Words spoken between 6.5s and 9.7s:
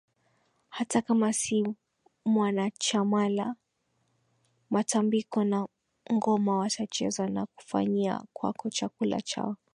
watacheza na kufanyia kwakoChakula chao